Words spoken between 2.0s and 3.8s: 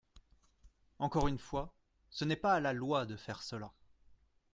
ce n’est pas à la loi de faire cela.